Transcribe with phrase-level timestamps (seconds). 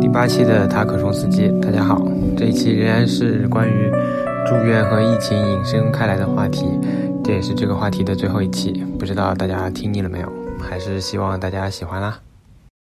[0.00, 2.00] 第八期的塔可松斯基，大家好。
[2.38, 3.90] 这一期仍然是关于
[4.46, 6.66] 住院和疫情引申开来的话题，
[7.22, 8.84] 这也是这个话题的最后一期。
[8.98, 10.32] 不知道大家听腻了没有？
[10.58, 12.18] 还是希望大家喜欢啦。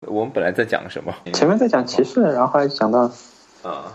[0.05, 1.13] 我们本来在讲什么？
[1.31, 3.09] 前面在讲歧视，然后后来讲到
[3.63, 3.93] 啊，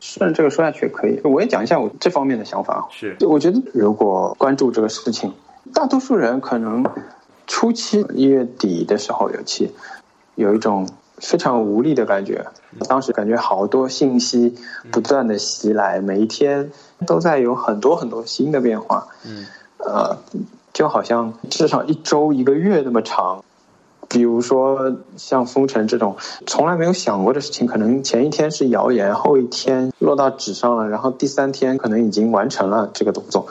[0.00, 1.20] 顺着这个说下去也可以。
[1.24, 2.88] 我也讲一下我这方面的想法。
[2.90, 5.34] 是，我觉得如果关注这个事情，
[5.74, 6.84] 大多数人可能
[7.46, 9.72] 初期一月底的时候，尤其
[10.36, 12.46] 有一种非常无力的感觉。
[12.88, 14.54] 当时感觉好多信息
[14.92, 16.70] 不断的袭来，每一天
[17.06, 19.08] 都在有很多很多新的变化。
[19.24, 19.46] 嗯，
[19.78, 20.16] 呃，
[20.72, 23.42] 就好像至少一周一个月那么长。
[24.08, 33.48] 比如说像封城这种从来没有想过的事情，可能前一天是谣言，后一天落到纸上了，然后第三天可能已经完成了这个动作，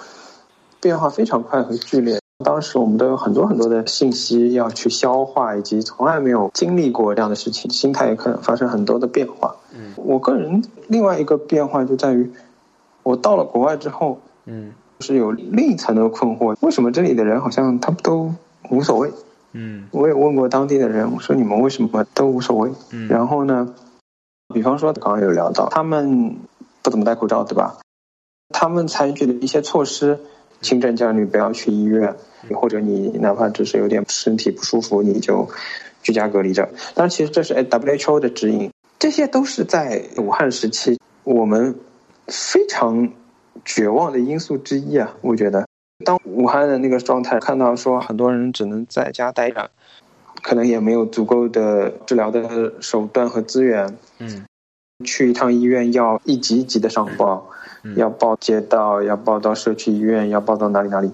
[0.79, 2.21] 变化非常快和剧烈。
[2.43, 9.55] 当时我们都有很多很多的信息要去消化，以及从来没有经历过这样的事情，心态也可能发生很多的变化。
[9.73, 12.29] 嗯，我个人另外一个变化就在于，
[13.03, 18.33] 我到了国外之后，嗯，是有另一层的困惑：为什么这里的人好像他们都
[18.69, 19.13] 无所谓？
[19.53, 22.69] 嗯，我也问过当地的人，我说你们为什么都无所谓？
[22.91, 23.73] 嗯，然后呢，
[24.53, 26.35] 比方说刚刚有聊到，他们
[26.81, 27.77] 不怎么戴口罩，对吧？
[28.49, 30.19] 他们采取的一些措施，
[30.61, 32.15] 轻症焦虑不要去医院，
[32.53, 35.49] 或者你哪怕只是有点身体不舒服，你就
[36.01, 36.69] 居家隔离着。
[36.93, 41.75] 当然，其实这是 WHO 的指引，这些都是在武汉时期我们
[42.27, 43.11] 非常
[43.63, 45.67] 绝望的因素之一啊，我觉得。
[46.03, 49.71] 当武汉的那个状态，看到说很多人只能在家待着，
[50.43, 53.97] 可能也没有足够的治疗的手段和资源。
[54.19, 54.45] 嗯，
[55.05, 57.49] 去一趟医院要一级一级的上报，
[57.95, 61.11] 要报街道，要报到社区医院，要报到哪里哪里。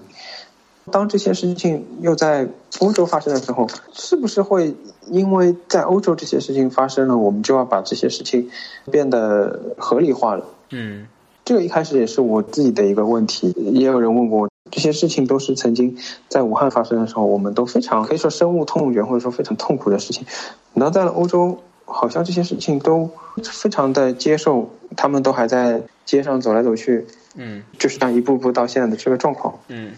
[0.90, 2.48] 当这些事情又在
[2.80, 4.74] 欧洲发生的时候，是不是会
[5.06, 8.50] 因为在欧洲这些事情发生了，我们就要把这些事情
[8.90, 10.44] 变得合理化了？
[10.70, 11.06] 嗯，
[11.44, 14.48] 这个一开始也是我自己的一个问题，也有人问过我。
[14.70, 20.26] 这些事情都是曾经在武汉发生的时候，我们都非常可以说深恶痛绝，或者说非常痛苦的事情。
[20.72, 23.10] 然后在了欧洲，好像这些事情都
[23.42, 29.58] 非常的接受，他们都还在街上走来走去，嗯，就是这样一步步到现在的这个状况。
[29.68, 29.92] 嗯，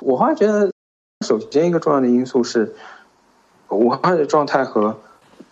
[0.00, 0.70] 我后来觉得，
[1.26, 2.74] 首先一个重要的因素是，
[3.68, 4.98] 武汉的状态和，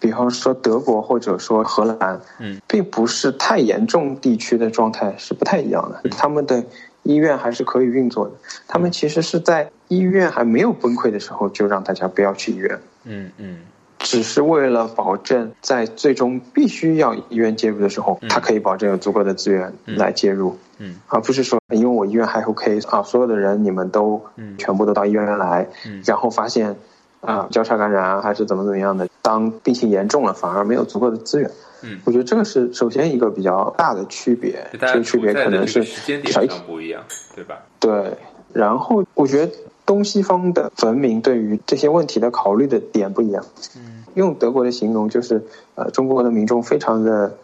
[0.00, 6.64] 比方说德国或者说荷兰，嗯，并不是太严重地区的状态是不太一样的，他们的。
[7.06, 8.32] 医院还是可以运作的。
[8.66, 12.80] 他们其实是在医院还没有崩溃的时候，就让大家不要去医院。
[13.02, 13.58] 嗯嗯，
[14.04, 20.56] 只是为了保证在最终必须要医院介入的时候，他可以保证有足够的资源来介入。
[20.78, 24.22] 嗯，而不是说因为我医院还 OK 啊，所有的人你们都
[24.58, 26.76] 全部都到医院来，嗯然后发现
[27.20, 31.50] 啊交叉感染啊还是怎么怎么样的，当病情严重了，反而没有足够的资源。
[31.82, 37.02] 嗯，我觉得这个是首先一个比较大的区别，这个区别可能是时间点上不一样，
[37.34, 37.58] 对吧？
[37.80, 38.12] 对，
[38.52, 39.52] 然后我觉得
[39.86, 43.44] 东西方的文明对于这些问题的考虑的点不一样。
[43.76, 47.36] 嗯，用德国的形容就是，呃，中国的民众非常的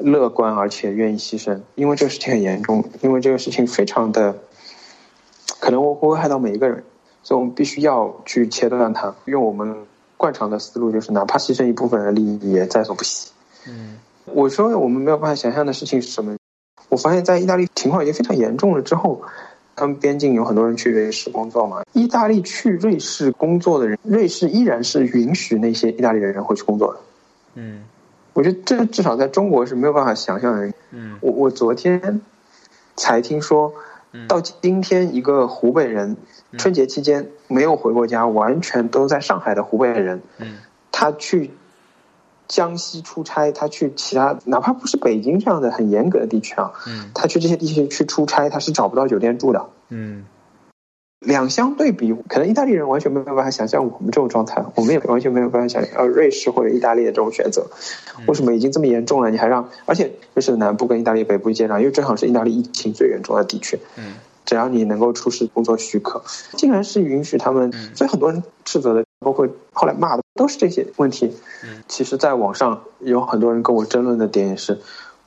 [0.00, 4.38] 乐观，而且愿意牺牲，因为这个事情很严重，因为这个事情非常的
[5.60, 6.82] 可能会危害到每一个人，
[7.22, 9.14] 所以我们必须要去切断它。
[9.26, 9.76] 用我们
[10.16, 13.30] 惯常的思路，就是哪怕牺牲一部分的利益，也在所不惜。
[13.68, 16.36] 嗯，我说我们没有办法想象的事情是什么？
[16.88, 19.22] 我发现，在意大利情况已经非常严重了之后，
[19.74, 21.82] 他们边境有很多人去瑞士工作嘛。
[21.92, 27.00] 意大利去瑞士工作的人，瑞士依然是允许那些意大利人回去工作的。
[27.54, 27.82] 嗯，
[28.32, 30.72] 我觉得这至少在中国是没有办法想象的。
[30.90, 32.20] 嗯，我我昨天
[32.96, 33.72] 才听说，
[34.28, 36.16] 到今天一个湖北人
[36.58, 40.58] 春节期间没有回过家，完全都在上海的湖北人，嗯，
[40.90, 41.50] 他去。
[42.52, 50.26] 江西出差，他去其他哪怕不是北京这样的很严格的地区啊，嗯，他去这些地区去出差，他是找不到酒店住的，嗯，
[51.20, 57.66] 两相对比，可能意大利人完全没有办法想象我们这种状态，我们也完全没有办法想象呃瑞士或者意大利的这种选择，
[58.26, 59.66] 为什么已经这么严重了，你还让？
[59.86, 64.12] 而且瑞士的南部跟意大利北部接壤，因为正好是意大利疫情最严重的地区，嗯，
[64.44, 66.22] 只要你能够出示工作许可，
[66.58, 69.02] 竟然是允许他们，所以很多人斥责的。
[69.24, 71.30] 包括后来骂的都是这些问题。
[71.64, 74.78] 嗯，其实，在网上有很多人跟我争论的点也是，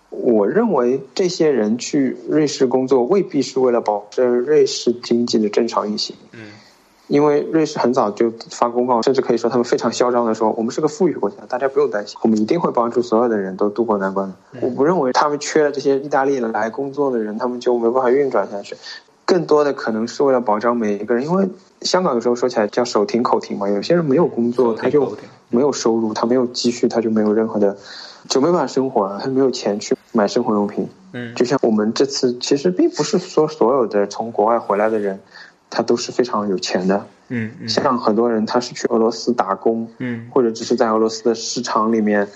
[0.10, 6.16] 我认为这些人去瑞士工作未必是为了保证瑞士经济的正常运行。
[6.32, 6.48] 嗯，
[7.08, 14.34] 因为瑞士很早就发公告，甚至可以说他们非常嚣张的说，我们是个富裕国家，大家不用担心，我们一定会帮助所有的人都渡过难关。
[14.60, 18.76] 我不认为他们缺了这些意大利来工作的人，他们就没办法运转下去。
[19.26, 21.50] 更多的可能是为了保障每一个人，因为
[21.82, 25.18] 香港有时候说起来叫手停口停嘛，有些人没有工作，他就
[25.50, 27.76] 没有收入，他没有积蓄，他就没有任何的，
[28.30, 30.88] 就没办法生活了，他没有钱去买生活用品。
[31.14, 35.20] 嗯，就像我们这次，其实并不是说所有的从国外回来的人，
[35.70, 37.06] 他都是非常有钱的。
[37.30, 42.28] 嗯嗯像很多人他是去俄罗斯打工，嗯或者只是在俄罗斯的市场里面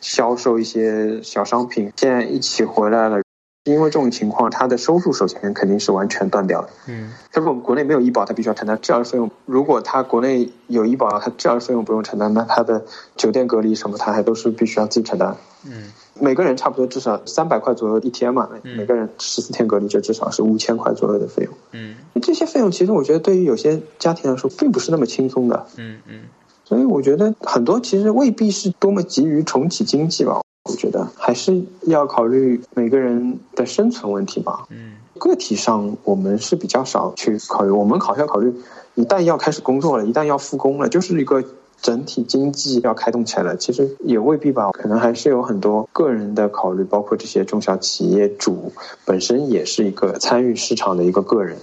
[0.00, 3.20] 销售一些小商品，现在一起回来了。
[3.66, 6.68] 因为这种情况，他的收入首先肯定是完全断掉的。
[6.86, 7.12] 嗯。
[7.32, 12.84] 他如果国内没有医保，他必须要承担治疗费用；如果他国内有医保，他治疗费用不用承担，那他的
[13.16, 15.36] 酒店隔离什么，他还都是必须要自己承担。
[15.66, 15.92] 嗯。
[16.18, 18.76] 每个人差不多至少三百块左右一天嘛，嗯。
[18.76, 21.52] 每个人十四天隔离就至少是五千块左右的费用。
[21.72, 21.96] 嗯。
[22.22, 26.20] 这些费用其实我觉得对于有些家庭来说并不是那么轻松的，嗯嗯。
[26.64, 34.66] 所以我觉得很多其实未必是多么急于重启经济吧，我觉得还是要考虑每个人的生存问题吧。
[34.70, 38.52] 嗯个体上我们是比较少去考虑，我们好像考虑
[38.96, 41.42] 一旦要开始工作了，一旦要复工了，就是一个
[41.80, 43.56] 整体经济要开动起来了。
[43.56, 48.70] 其实也未必吧，可能还是有很多个人的考虑，包括这些中小企业主
[49.06, 51.56] 本身也是一个参与市场的一个个人。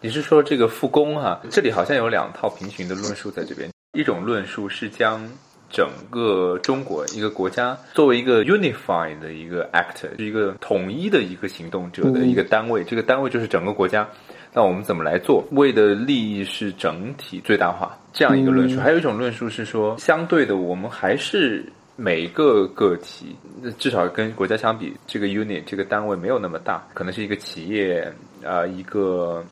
[0.00, 3.68] 你是说这个复工哈、这里好像有两套平行的论述在这边，
[3.98, 5.28] 一种论述是将
[5.74, 14.08] 整个中国一个国家作为一个 unified 的一个 actor，是一个统一的一个行动者的嗯一个单位，这个单位就是整个国家。
[14.52, 15.44] 那我们怎么来做？
[15.50, 18.76] 为的利益是整体最大化，这样一个论述。
[18.76, 21.66] 嗯还有一种论述是说，相对的，我们还是
[21.96, 23.34] 每个个体，
[23.76, 28.00] 至少跟国家相比，这个 unit 这个单位没有那么大，可能是一个企业
[28.44, 29.44] 啊、呃一个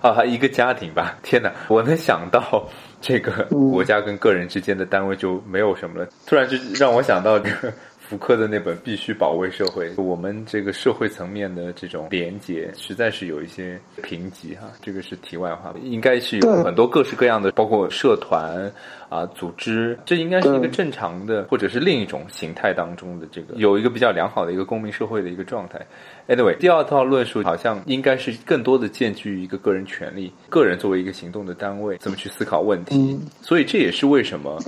[0.00, 1.18] 啊，一个家庭吧。
[1.22, 2.68] 天哪，我能想到
[3.00, 6.08] 这个嗯国家跟个人之间的单位就没有什么了。
[6.26, 14.68] 突然就让我想到这个福柯的那本《必须保卫社会》，我们这个社会层面的这种连结，实在是有一些贫瘠哈。
[14.80, 18.72] 这个是题外话，应该是有很多各式各样的，包括社团
[19.08, 25.80] 啊、组织，这应该是一个正常的，或者是另一种形态当中的这个有一个比较良好的一个公民社会的一个状态。
[26.28, 32.96] Anyway，第二套论述好像应该是更多的建基于一个个人权利，个人作为一个行动的单位，怎么去思考问题。
[32.96, 34.58] 嗯所以这也是为什么，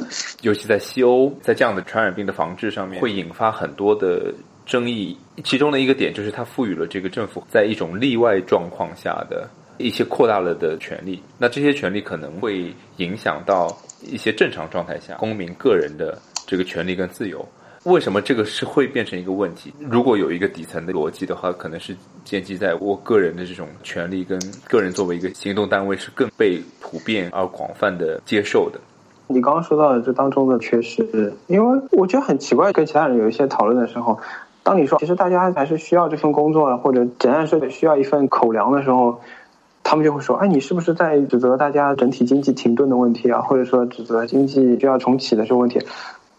[0.41, 4.33] 尤其在西欧，在这样的传染病的防治上面，会引发很多的
[4.65, 5.17] 争议。
[5.45, 11.23] 其中的一个点就是，它赋予了这个政府在一种例外状况下的一些扩大了的权利。
[11.37, 13.69] 那这些权利可能会影响到
[14.03, 17.47] 一些正常状态下公民个人的这个权利跟自由。
[17.85, 19.73] 为什么这个是会变成一个问题？
[19.79, 24.39] 如果有一个底层的逻辑的话，可能是建基在我个人的这种权利跟
[24.69, 28.79] 个人作为一个行动单位是更被普遍而广泛的接受的。
[29.29, 34.19] 你刚刚说到的这当中的缺失，因为我觉得很奇怪，跟其他人有一些讨论的时候，
[34.63, 39.19] 当你说其实大家还是需要这份工作，或者简单说需要一份口粮的时候，
[39.91, 43.41] 他们就会说：“哎，你是不是在指责大家整体经济停顿的问题啊？
[43.41, 45.81] 或者说指责经济需要重启的这个问题？”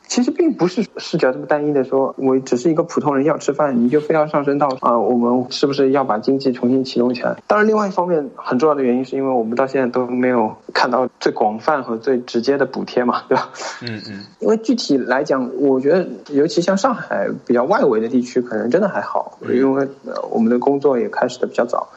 [0.07, 7.35] 其实并不是视角这么单一的说，我只是一个普通人要吃饭，你就非要上升到啊，我们是不是要把经济重新启动起来？
[7.45, 13.49] 当然，另外一方面很重要的原因是因为我们到现在都没有看到最广泛和最直接的补贴嘛，对吧？
[13.81, 21.89] 嗯嗯因为具体来讲，我觉得尤其像上海比较外围的地区，可能真的还好，因为呃我们的工作也开始的比较早，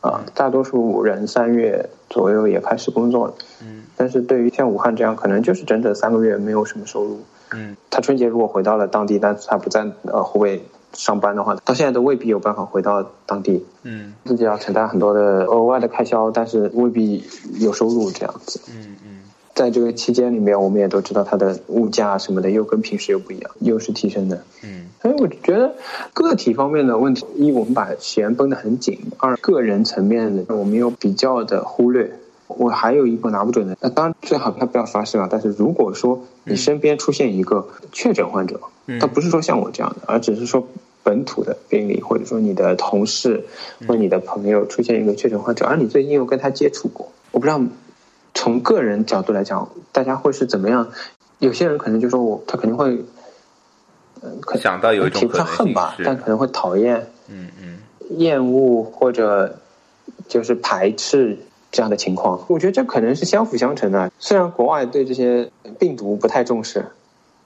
[0.00, 3.34] 啊、大多数人三月左右也开始工作了。
[3.62, 7.20] 嗯但是对于像武汉这样，可能就是整整三个月没有什么收入。
[7.52, 17.22] 嗯他春节如果回到了当地，但是他不在呃湖北上班的话，到现在都未必有办法回到当地，嗯自己要承担很多的额外的开销，但是未必
[17.58, 18.60] 有收入这样子。
[18.74, 19.19] 嗯嗯
[19.60, 24.42] 在这个期间里面，我们也都知道它的物价什么的又跟平时又不一样，又是提升的。
[24.64, 25.74] 嗯所以我觉得
[26.14, 32.10] 个体方面的问题，一我们把弦绷得很紧；二个人层面的我们又比较的忽略。
[32.46, 35.28] 我还有一个拿不准的，那当然最好他不要发生啊。
[35.30, 40.66] 但是如果说你身边出现一个确诊患者，嗯他不是说像我这样的，而只是说
[41.02, 43.44] 本土的病例，或者说你的同事
[43.86, 47.60] 或者你的朋友出现一个确诊患者，而你最近又跟他接触过，我不知道
[48.34, 50.90] 从个人角度来讲，大家会是怎么样？
[51.38, 53.02] 有些人可能就说我他肯定会，
[54.22, 57.78] 嗯、可想到有一种可能恨吧，但可能会讨厌、嗯嗯
[58.18, 59.60] 厌恶或者
[60.28, 61.38] 就是排斥
[61.70, 62.44] 这样的情况。
[62.48, 64.10] 我觉得这可能是相辅相成的。
[64.18, 66.86] 虽然国外对这些病毒不太重视，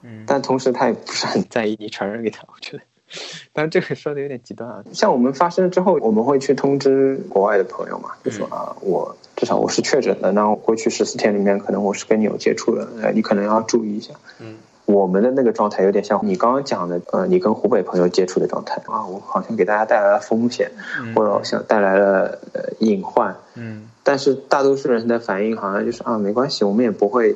[0.01, 2.43] 嗯但同时他也不是很在意你传染给他。
[2.47, 2.83] 我觉得，
[3.53, 4.83] 当然这个说的有点极端啊。
[4.93, 14.13] 像我们发生了之后，我们会去通知国外的朋友嘛，就说啊，我至少我是确诊的，那我过去十四天里面可能我是跟你有接触的，呃，你可能要注意一下。
[14.39, 20.69] 嗯我们的那个状态有点像你刚刚讲的，呃，你跟湖北朋友接触的状态啊，我好像给大家带来了风险，
[21.15, 27.35] 或者好像带来了呃隐患，嗯但是大多数人的反应好像就是啊，没关系，我们也不会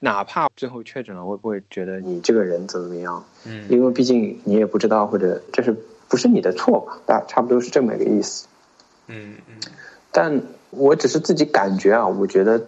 [0.00, 3.24] 哪怕最后确诊了，会不会觉得你这个人怎么怎么样？
[3.46, 5.74] 嗯因为毕竟你也不知道，或者这是
[6.08, 6.98] 不是你的错吧？
[7.04, 8.46] 大差不多是这么一个意思。
[9.08, 9.54] 嗯嗯
[10.12, 10.40] 但
[10.70, 12.62] 我只是自己感觉啊，我觉得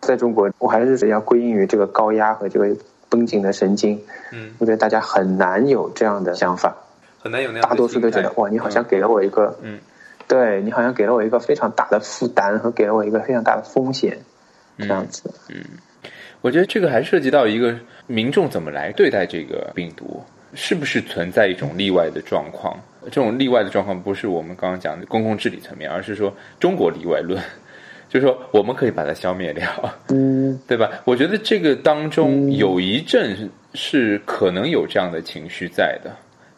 [0.00, 2.76] 在中国，我还是要归因于这个高压和这个
[3.08, 4.00] 绷紧的神经。
[4.32, 6.76] 嗯，我觉得大家很难有这样的想法，
[7.20, 9.80] 很难有那样大多数都觉得哇，你好像给了我一个，嗯
[10.28, 14.18] 对你好像给了我一个非常大的负担和给了我一个非常大的风险，
[14.76, 15.30] 嗯这样子。
[16.42, 17.74] 我觉得这个还涉及到一个
[18.06, 20.22] 民众怎么来对待这个病毒，
[20.52, 22.78] 是不是存在一种例外的状况？
[23.04, 27.40] 这种例外的状况不是我们刚刚讲的公共治理层面，而是说中国例外论，
[28.08, 29.66] 就是说我们可以把它消灭掉，
[30.08, 30.90] 嗯 对吧？
[31.04, 36.10] 我觉得这个当中有一阵是可能有这样的情绪在的。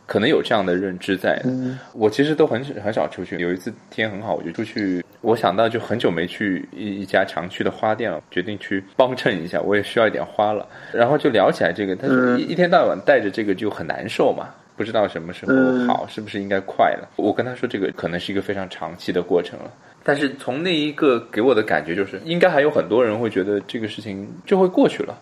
[0.06, 3.38] 可能有这样的认知在的，嗯我其实都很很少出去。
[3.38, 5.02] 有一次天很好，我就出去。
[5.24, 10.68] 我想到就很久没去一一家常去的花店了，决定去帮衬一下，我也需要一点花了。
[10.92, 17.08] 然后就聊起来这个，他说嗯一一天到晚带着这个就很难受嘛，不知道什么时候嗯好，是不是应该快了？
[17.16, 19.72] 我跟他说这个可能是一个非常长期的过程了。
[20.04, 25.18] 但是从那一个给我的感觉就是，应该还有很多人会觉得这个事情就会过去了。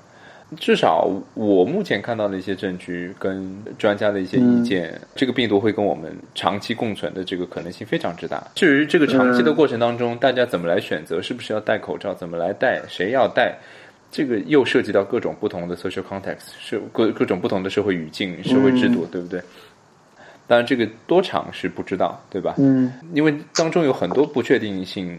[0.59, 8.47] 至少我目前看到的一些证据跟专家的一些意见，这个病毒会跟我们长期共存的这个可能性非常之大。
[8.55, 13.57] 至于这个长期的过程当中，大家怎么来选择，是不是要戴口罩，怎么来戴，谁要戴，
[14.11, 19.41] 这个又涉及到各种不同的 social context，是各各种不同的社会语境、社会制度，对不对？
[20.49, 22.57] 当然，这个多长是不知道，对吧？
[22.59, 25.19] 嗯因为当中有很多不确定性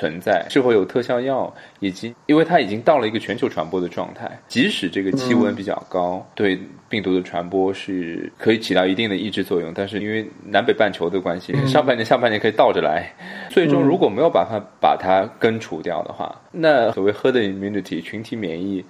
[0.00, 13.12] 存在，是否有特效药，以及因为它已经到了一个全球传播的状态，即使这个气温比较高，对病毒的传播是可以起到一定的抑制作用，但是因为南北半球的关系，上半年、下半年可以倒着来，
[13.50, 18.82] 最终如果没有办法把它根除掉的话，那所谓 herd immunity 群体免疫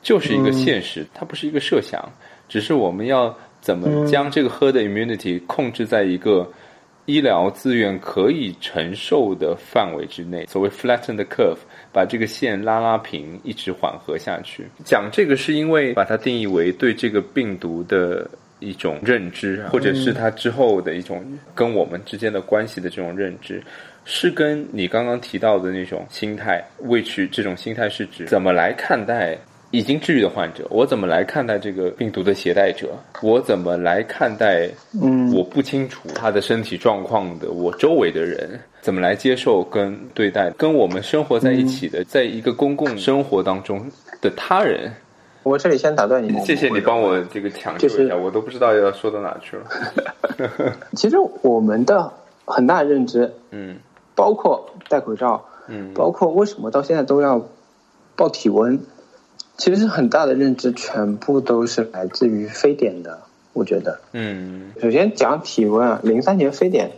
[0.00, 2.08] 就是一个现实，它不是一个设想，
[2.48, 6.48] 只是我们要怎么将这个 herd immunity 控制在一个
[7.06, 11.58] 医疗资源可以承受的范围之内，所谓 flatten the curve，
[11.92, 14.66] 把这个线拉拉平，一直缓和下去。
[14.84, 23.62] 讲这个是因为把它定义为对这个病毒的一种认知，或者是它之后的一种跟我们之间的关系的这种认知。
[24.08, 29.36] 是跟你刚刚提到的那种心态，which 这种心态是指怎么来看待
[29.70, 32.88] 已经治愈的患者，我怎么来看待这个病毒的携带者，
[33.20, 34.68] 我怎么来看待
[35.02, 35.32] 嗯。
[35.34, 38.58] 我不清楚他的身体状况的我周围的人？
[38.80, 40.50] 怎么来接受跟对待？
[40.50, 43.84] 跟我们生活在一起的，在一个公共生活当中
[44.20, 44.92] 的他人。
[45.42, 50.72] 我这里先打断你，谢谢你帮我这个抢救一下，我都不知道要说到哪去了。
[50.94, 52.12] 其实我们的
[52.44, 53.76] 很大认知，嗯。
[54.14, 55.92] 包括戴口罩，嗯。
[55.92, 57.44] 包括为什么到现在都要
[58.14, 58.80] 报体温，
[59.56, 63.20] 其实很大的认知全部都是来自于非典的。
[63.52, 66.90] 我觉得，嗯首先讲体温啊，零三年非典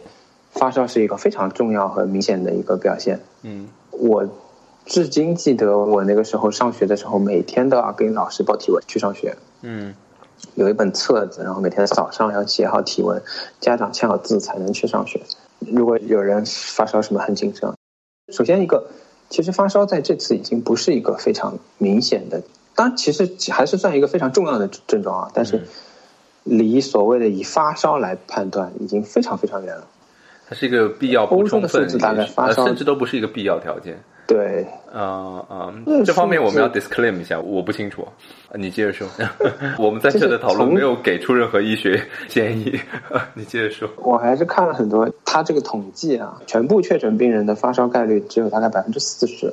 [0.50, 3.20] 发烧是一个非常重要和明显的一个表现。
[3.42, 4.28] 嗯我
[4.84, 9.36] 至今记得我那个时候上学的时候，每天都要跟老师报体温去上学。
[9.62, 9.94] 嗯
[10.54, 13.22] 有一本册子，然后每天早上要写好体温，
[13.60, 15.20] 家长签好字才能去上学。
[15.60, 17.74] 如果有人发烧什么很紧张，
[18.32, 18.88] 首先一个，
[19.28, 22.42] 其实发烧在这次已经不是一个非常明显的，
[22.75, 25.66] 当然其实还是算一个非常重要的症状啊，但是
[26.44, 29.87] 离所谓的以发烧来判断已经非常非常远了。
[30.49, 34.02] 它是一个必要不充分的数字大概发烧呃甚至都不是一个必要条件。
[34.28, 38.06] 对，啊啊那，这方面我们要 disclaim 一下，我不清楚，
[38.52, 39.08] 你接着说。
[39.80, 42.78] 我们在这的讨论没有给出任何医学建议，
[43.32, 43.88] 你接着说。
[43.97, 49.50] 我还是看了很多，他这个统计啊，全部确诊病人的发烧概率只有大概百分之四十，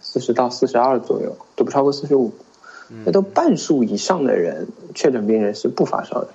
[0.00, 2.34] 四十到四十二左右，都不超过四十五。
[3.04, 6.28] 那都半数以上的人确诊病人是不发烧的。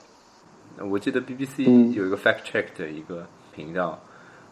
[0.90, 4.00] 我记得 BBC 嗯有一个 fact check 的一个频道，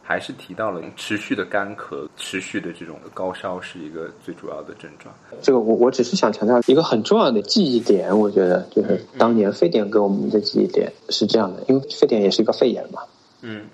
[0.01, 5.13] 还是提到了持续的干咳、持续的这种高烧是一个最主要的症状。
[5.41, 13.01] 这个我我只是想强调一个很重要的记忆点，我觉得就是当年非典给我们的记忆点是这样的，因为非典也是一个肺炎嘛。
[13.41, 13.65] 嗯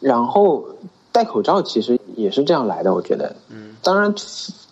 [0.00, 0.64] 然后
[1.10, 3.34] 戴口罩其实也是这样来的，我觉得。
[3.48, 4.14] 嗯，当然，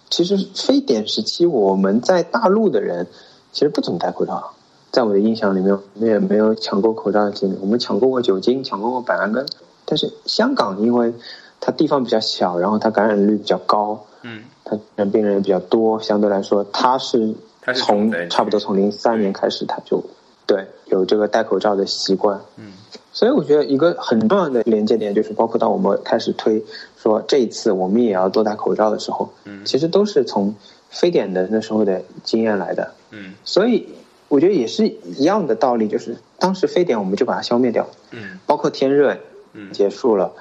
[0.08, 3.08] 其实非典时期我们在大陆的人
[3.50, 4.52] 其实不怎么戴口罩，
[4.92, 7.58] 在我的印象里面，我们也没有抢过口罩的经历。
[7.60, 9.44] 我们抢过过酒精，抢过过板蓝根，
[9.86, 11.14] 但是香港因为
[11.60, 17.34] 它地方比较小，然后它感染率比较高，嗯它病人也比较多，相对来说，它是
[17.74, 20.04] 从差不多从零三年开始，它就
[20.44, 22.38] 对有这个戴口罩的习惯。
[22.56, 22.72] 嗯
[23.12, 26.62] 所以我觉得一个很重要的连接点就是，包括当我们开始推
[26.98, 30.54] 说这一次我们也要多戴口罩的时候，嗯其实都是从
[30.90, 32.92] 非典的那时候的经验来的。
[33.12, 33.88] 嗯所以
[34.28, 39.18] 我觉得也是一样的道理，就是当时非典我们就把它消灭掉，嗯包括天热嗯
[39.72, 40.32] 结束了，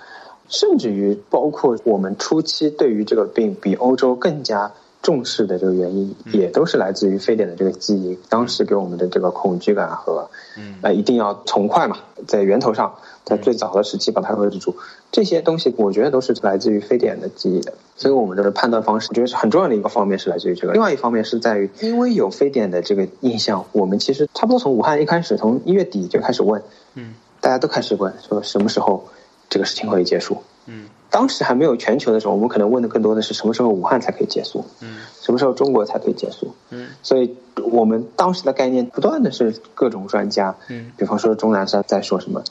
[0.50, 6.34] 甚至于包括我们初期对于这个病比欧洲更加重视的这个原因，嗯。
[6.34, 10.76] 也都是来自于非典的这个记忆，当时给我们的这个恐惧感和嗯。
[10.82, 14.76] 呃一定要从快嘛，在源头上，在最早的时期把它遏制住，
[15.12, 26.62] 这些东西我觉得都是来自于非典的记忆的，所以我们的判断方式，我觉得是很重要的一个方面是来自于这个，另外一方面是在于，因为有非典的这个印象，我们其实差不多从武汉一开始，从一月底就开始问，
[26.94, 27.14] 嗯
[27.46, 29.08] 大家都开始问说什么时候
[29.52, 30.42] 这个事情可以结束。
[30.66, 36.56] 嗯当时还没有全球的时候，我们可能问的更多的是什么时候武汉才可以结束，嗯什么时候中国才可以结束。
[36.72, 37.38] 嗯所以
[37.72, 42.44] 我们当时的概念不断的是各种专家，嗯比方说钟南山在说什么，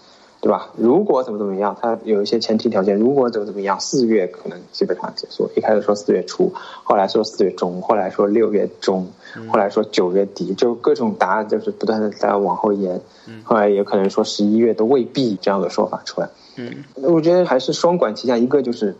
[0.44, 0.68] 对吧？
[0.76, 5.50] 如果怎么怎么样，它有一些前提条件，如果怎么怎么样，四月可能基本上结束。
[5.56, 9.08] 一开始说四月初，后来说四月中，后来说六月中，
[9.48, 13.00] 后来说九月底，就各种答案就是不断的在往后延。
[13.42, 16.28] 后来也可能说十一月都未必这样的说法出来。
[16.56, 18.94] 嗯我觉得还是双管齐下，一个就是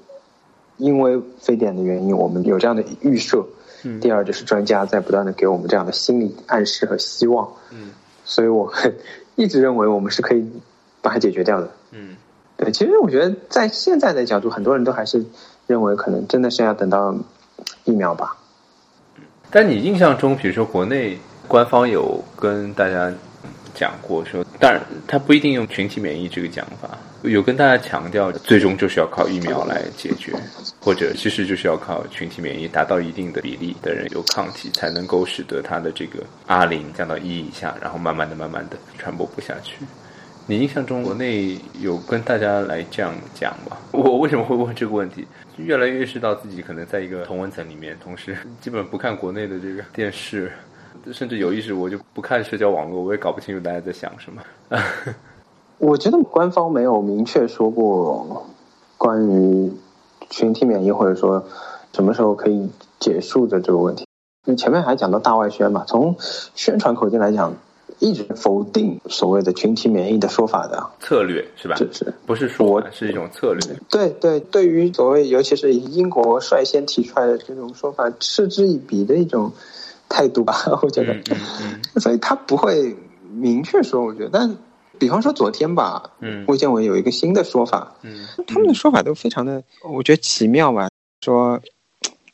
[0.78, 3.44] 因为非典的原因，我们有这样的预设；
[3.82, 7.46] 嗯第二就是专家在不断的给我们这样的心理暗示和希望。
[7.70, 7.90] 嗯
[8.24, 8.72] 所以我
[9.36, 10.50] 一直认为我们是可以
[11.04, 11.70] 把它解决掉的。
[11.92, 12.16] 嗯
[12.56, 15.24] 对，其实我觉得在现在的角度，很多人都还是
[15.66, 17.14] 认为可能真的是要等到
[17.84, 18.36] 疫苗吧。
[19.50, 23.12] 但你印象中，比如说国内官方有跟大家
[23.74, 30.32] 讲过说，当然他不一定用群体免疫这个讲法，有跟大家强调，最终就是要靠疫苗来解决，
[30.80, 39.78] 或者其实就是要靠群体免疫达到一定的比例的人有抗体，才能够使得他的这个 R 零降到一以下，然后慢慢的、慢慢的传播不下去。
[40.46, 43.78] 你印象中国内有跟大家来这样讲吗？
[43.92, 45.26] 我为什么会问这个问题？
[45.56, 50.52] 越来越意识到自己可能在一个同温层里面，同时 基本不看国内的这个电视，
[51.12, 54.42] 甚至有意识我就不看社交网络，我也搞不清楚大家在想什么。
[55.78, 58.46] 我觉得官方没有明确说过
[58.98, 59.72] 关于
[60.28, 61.42] 群体免疫或者说
[61.94, 62.68] 什么时候可以
[63.00, 64.06] 结束的这个问题。
[64.46, 67.54] 你前面还讲到大外宣嘛，从宣传口径来讲，
[68.04, 71.74] 一直否定所谓的群体免疫的说法的，策略是吧？
[71.76, 73.76] 是是不是说，是一种策略。
[73.88, 79.50] 对对，对于所谓尤其是英国率先提出来的这种说法，嗤之以鼻的一种
[80.08, 81.14] 态度吧， 我觉得。
[81.14, 82.94] 嗯嗯嗯 所以他不会
[83.32, 84.56] 明确说，我觉得，但
[84.98, 90.88] 比方说昨天吧，嗯卫健委有一个新的说法，嗯他们的说法都非常的，我觉得奇妙吧。
[91.20, 91.60] 说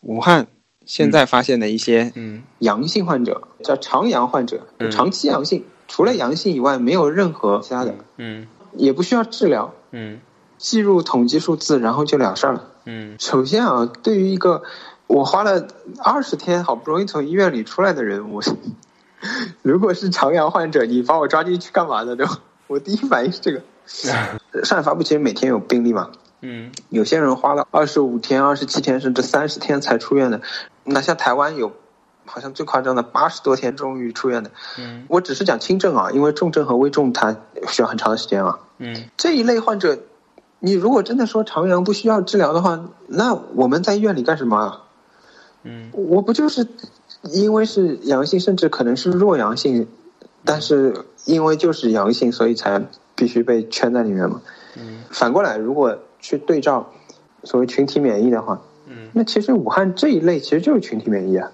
[0.00, 0.46] 武汉
[0.90, 10.18] 现在发现的一些嗯阳性患者，叫长阳患者，嗯长期阳性，除了阳性以外没有任何其他的，嗯也不需要治疗，嗯
[10.58, 12.64] 计入统计数字，然后就了事儿了。
[12.86, 14.64] 嗯首先啊，对于一个
[15.06, 15.68] 我花了
[16.02, 18.42] 二十天好不容易从医院里出来的人，我
[19.62, 22.16] 如果是长阳患者，你把我抓进去干嘛的？
[22.16, 22.40] 对吧？
[22.66, 23.62] 我第一反应是这个。
[24.64, 26.10] 上海发布其实每天有病例嘛，
[26.42, 30.40] 嗯有些人花了二十五天、二十七天甚至三十天才出院的，
[30.90, 31.72] 那像台湾有
[32.26, 34.50] 好像最夸张的八十多天终于出院的。
[34.78, 37.36] 嗯我只是讲轻症啊，因为重症和危重它
[37.68, 38.58] 需要很长的时间啊。
[38.78, 39.98] 嗯这一类患者，
[40.58, 44.82] 你如果真的说长阳不需要治疗的话，那我们在医院里干什么啊？
[45.62, 46.66] 嗯我不就是
[47.22, 49.86] 因为是阳性，甚至可能是弱阳性，
[50.44, 52.82] 但是因为就是阳性，所以才
[53.14, 54.40] 必须被圈在里面嘛。
[54.76, 56.92] 嗯反过来，如果去对照
[57.44, 61.50] 所谓群体免疫的话，嗯那其实武汉这一类其实就是群体免疫啊，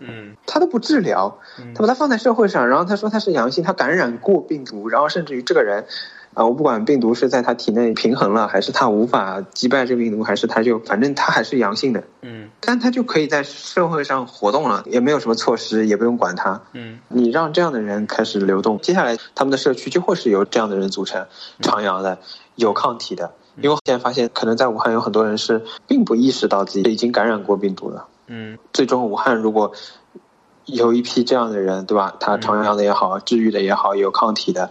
[0.00, 1.38] 嗯他都不治疗，
[1.74, 5.86] 他把它放在社会上，然后他说他是阳性，他感染过病毒，然后甚至于这个人。
[6.34, 16.60] 啊，我不管病毒是在他体内平衡了，还是他无法击败这个病毒，还是他就反正他还是阳性的，嗯但他就可以在社会上活动了，也没有什么措施，也不用管他。
[16.74, 21.26] 嗯你让这样的人开始流动，接下来他们的社区就会是由这样的人组成，
[21.62, 22.18] 长阳的，
[22.54, 23.32] 有抗体的。
[23.60, 28.06] 因为现在发现，可能在武汉有很多人是并不意识到自己已经感染过病毒了。
[28.28, 29.72] 嗯最终，武汉如果
[30.64, 32.14] 有一批这样的人，对吧？
[32.18, 34.70] 他长阳的也好，治愈的也好，有抗体的，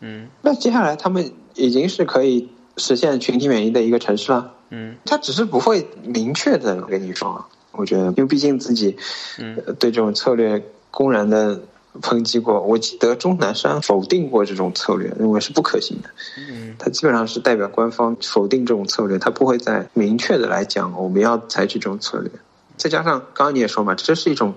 [0.00, 4.52] 嗯那接下来他们已经是可以实现群体免疫的一个城市了。
[4.70, 8.96] 嗯他只是不会明确的跟你说，我觉得，因为毕竟自己
[9.38, 11.60] 嗯呃对这种策略公然的
[12.00, 12.60] 抨击过。
[12.60, 16.08] 我记得钟南山否定过这种策略，认为是不可行的。
[16.38, 22.30] 嗯他基本上是代表官方否定这种策略，他不会再明确的来讲我们要采取这种策略。
[22.76, 24.54] 再加上刚刚你也说嘛，这是一种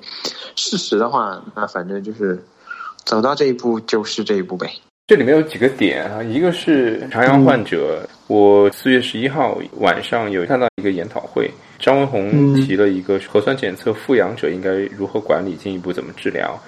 [0.58, 2.44] 事实的话，那反正就是
[3.06, 4.70] 走到这一步就是这一步呗。
[5.08, 11.50] 这里面有几个点啊，一个是长阳患者，我四月十一号晚上有看到一个研讨会，
[11.80, 16.62] 张文宏提了一个核酸检测复阳者应该如何管理，进一步怎么治疗。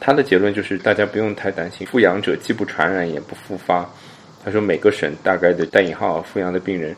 [0.00, 3.88] 他的结论就是大家不用太担心，复阳者既不传染也不复发。
[4.44, 6.94] 他说每个省大概的带引号复阳的病人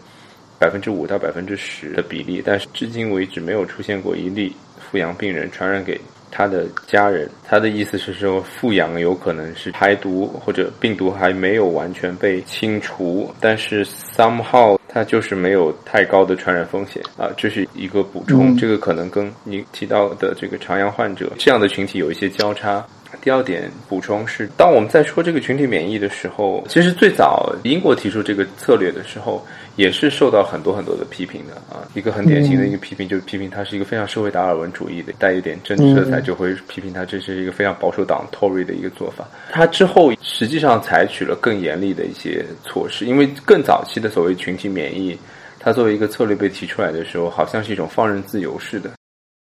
[0.59, 6.01] 百分之五到百分之十的比例，但是至今为止没有出现过一例复阳病人传染给。
[6.29, 18.57] 他的家人，他的意思是说，复阳有可能是排毒或者病毒还没有完全被清除，但是 somehow 它就是没有太高的传染风险啊，这是一个补充。
[18.57, 22.83] 这个可能跟你提到的这个肠阳患者这样的群体有一些交叉。
[23.27, 29.45] 第二点补充是，当我们在说这个群体免疫的时候，其实最早英国提出这个策略的时候。
[29.75, 39.29] 也是受到很多很多的批评的啊，一个很典型的一个批评就是批评它是一个非常社会达尔文主义的，带一点政治色彩，就会批评它这是一个非常保守党 Tory 的一个做法。
[39.51, 45.15] 它之后实际上采取了更严厉的一些措施，因为更早期的所谓群体免疫，
[45.59, 48.91] 它作为一个策略被提出来的时候，好像是一种放任自由式的。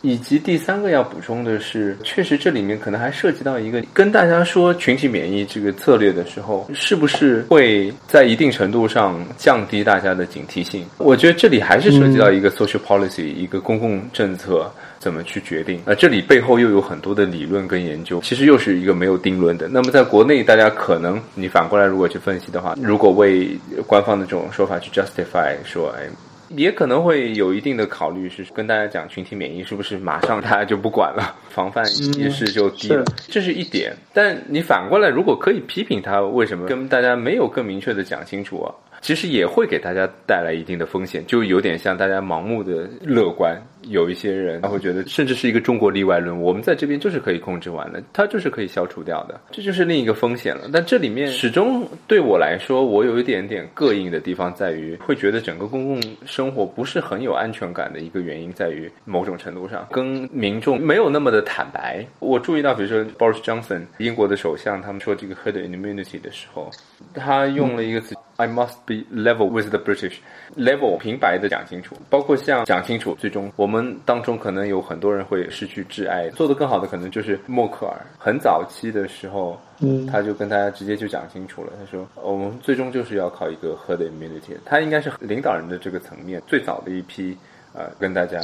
[0.02, 10.86] 以及第三个要补充的是，确实这里面可能还涉及到一个跟大家说群体免疫这个策略的时候，是不是会在一定程度上降低大家的警惕性？
[10.96, 15.82] 我觉得这里还是涉及到一个 social policy，一个公共政策怎么去决定。
[15.84, 19.68] 那这里背后又有很多的理论跟研究，其实又是一个没有定论的。
[19.68, 23.50] 那么在国内，大家可能你反过来如果去分析的话，如果为
[23.86, 26.08] 官方的这种说法去 justify 说，哎。
[26.56, 33.94] 也可能会有一定的考虑，是跟大家讲群体免疫是不是马上大家就不管了， 防范意识就低了，这是一点。
[34.12, 38.74] 但你反过来，如果可以批评他，为什么跟大家没有更明确的讲清楚啊？
[39.00, 43.60] 其实也会给大家带来一定的风险，就有点像大家盲目的乐观。
[43.88, 50.68] 有一些人他会觉得，甚至是一个中国例外论，我们在这边就是可以控制完的，它就是可以消除掉的，这就是另一个风险了。
[50.70, 62.04] 但这里面始终对我来说，我有一点点膈应的地方在于，会觉得整个公共生活不是很有安全感的一个原因在于，某种程度上跟民众没有那么的坦白。
[62.18, 66.70] 我注意到，比如说 Boris Johnson 英国的首相，他们说这个 herd immunity 的时候，
[67.14, 68.14] 他用了一个词。
[68.40, 70.14] I must be level with the British
[70.56, 78.00] level，平白的讲清楚，包括像讲清楚，最终我们当中可能有很多人会失去挚爱，做得更好的可能就是默克尔。
[78.18, 84.56] 很早期的时候，嗯，他就跟大家直接就讲清楚了，他说我们最终就是要靠一个 herd immunity。
[84.64, 87.36] 他应该是领导人的这个层面最早的一批，
[87.74, 88.40] 呃，跟大家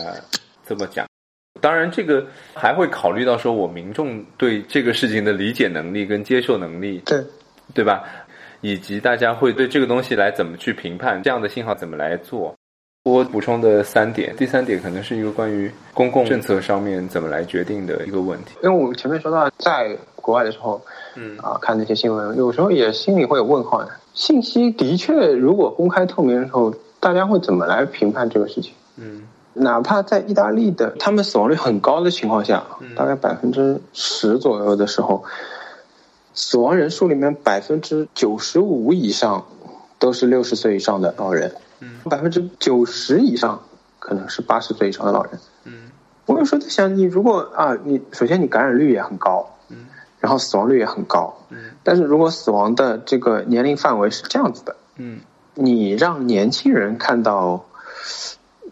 [0.67, 1.07] 这么讲。
[1.59, 7.25] 当然，这个还会考虑到说我民众对这个事情的理解能力跟接受能力，对，
[7.73, 8.05] 对吧？
[8.67, 12.53] 以及大家会对这个东西来怎么去评判这样的信号怎么来做？
[13.05, 18.57] 我补充的三点，第三点可能是一个关于公共政策上面怎么来决定的一个问题。
[18.65, 20.83] 因为我前面说到，在国外的时候，
[21.15, 23.87] 嗯啊，看那些新闻，有时候也心里会有问号。
[24.15, 28.73] 信息的确，如果公开透明的时候，大家会怎么来评判这个事情？
[28.97, 32.65] 嗯，哪怕在意大利的他们死亡率很高的情况下，
[32.97, 35.23] 大概百分之十左右的时候。
[36.37, 39.47] 死亡人数里面百分之九十五以上
[39.99, 43.63] 都是六十岁以上的老人，嗯，百分之九十以上
[43.99, 45.91] 可能是八十岁以上的老人，嗯，
[46.27, 49.87] 我有时候在想，你如果啊，你首先你感染率也很高，嗯，
[50.21, 55.21] 然后死亡率也很高，嗯，但是如果死亡的这个年龄范围是这样子的，嗯，
[55.55, 57.65] 你让年轻人看到，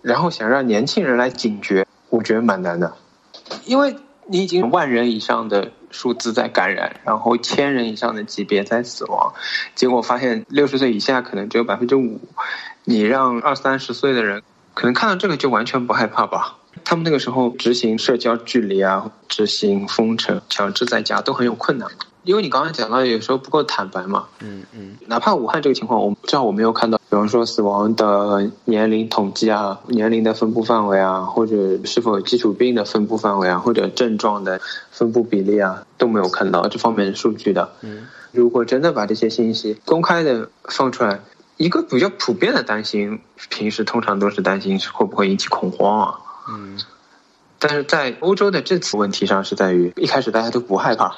[0.03, 2.93] 然后想让年轻人来警觉，我觉得蛮难的，
[3.65, 3.97] 因为
[4.27, 5.71] 你已经万人以上的。
[5.95, 9.33] 数字在感染，然后千人以上的级别在死亡，
[9.77, 12.21] 结果发现六十岁以下可能只有百分之五。
[12.83, 14.43] 你让二三十岁的人
[14.75, 16.59] 可能看到这个就完全不害怕吧？
[16.85, 21.89] 他们那个时候执行社交距离啊，执行封城、强制在家都很有困难。
[22.25, 34.61] 因为你刚刚讲到有时候不够坦白嘛，嗯嗯，哪怕武汉这个情况，我至少我没有看到，比方说死亡的年龄统计啊，年龄的分布范围啊，或者是否有基础病的分布范围啊，或者症状的
[34.91, 37.73] 分布比例啊，都没有看到这方面的数据的。
[37.83, 41.21] 嗯，如果真的把这些信息公开的放出来，
[41.59, 46.15] 一个比较普遍的担心，平时通常都是担心会不会引起恐慌啊。
[46.49, 46.79] 嗯，
[47.59, 51.15] 但是在欧洲的这次问题上是在于，一开始大家都不害怕。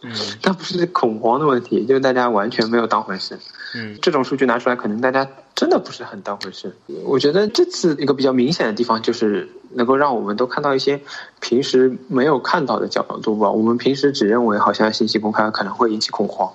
[0.00, 3.38] 嗯，但不是恐慌的问题，就是大家完全没有当回事。
[3.74, 6.76] 嗯，这种数据拿出来，可能大家真的不是很当回事。
[7.04, 11.00] 我觉得这次一个比较明显的地方，就是能够让我们都看到一些
[11.40, 13.50] 平时没有看到的角度吧。
[13.50, 16.52] 我们平时只认为好像信息公开可能会引起恐慌，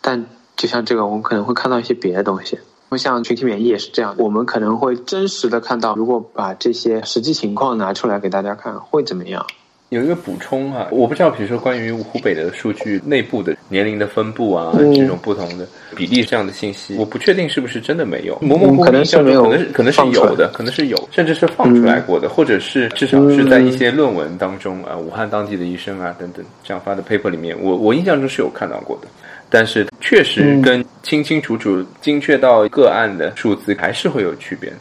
[0.00, 0.26] 但
[0.56, 2.58] 就像这个，我们可能会看到一些别的东西。
[2.98, 9.46] 像群体免疫也是这样，我们可能会真实的看到，如果把这些实际情况拿出来给大家看，会怎么样？
[9.92, 14.94] 有一个补充哈，我不知道，比如说关于湖北的数据内部的年龄的分布啊，嗯。
[14.94, 29.08] 这种不同的比例这样的信息，我不确定是不是真的没有，模模糊糊可能可能是可能是有的，可能是有，甚至是放出来过的，或者是至少是在一些论文当中啊，武汉当地的医生啊等等这样发的 paper 里面，我我印象中是有看到过的。
[29.50, 30.62] 但是确实嗯。
[30.62, 34.72] 跟清清楚楚、精确到个案的数字还是会有区别。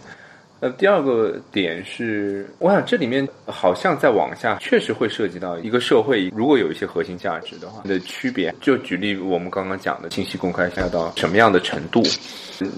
[0.62, 8.54] 呃，第二个点是，我想这里面好像再往下，确实会涉及到一个社会如果有一些核心价值的话的区别。
[8.62, 12.04] 就举例我们刚刚讲的信息公开下到什么样的程度，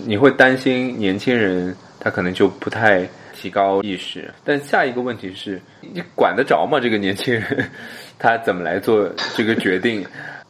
[0.05, 4.33] 你会担心年轻人他可能就不太提高意识。
[4.45, 6.79] 但下一个问题是，你管得着吗？
[6.79, 7.69] 这个年轻人
[8.17, 10.05] 他怎么来做这个决定？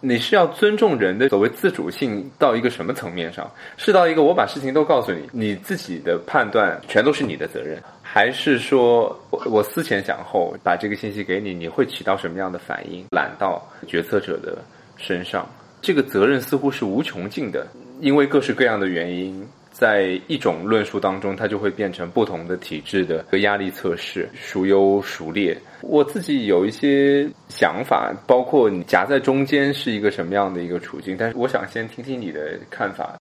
[0.06, 3.50] 你是要尊重人的所谓自主性到一个什么层面上？
[3.78, 14.58] 是到一个我把事情都告诉你，你自己的判断全都是你的责任，还是说我我思前想后把这个信息给你，你会起到什么样的反应，揽到决策者的
[14.98, 15.48] 身上？
[15.82, 17.66] 这个责任似乎是无穷尽的，
[18.02, 19.42] 因为各式各样的原因。
[19.84, 25.58] 在一种论述当中，它就会变成不同的体制的和压力测试，孰优孰劣。
[25.82, 33.18] 我自己有一些想法，包括你夹在中间是一个什么样的一个处境，但是我想先听听你的看法。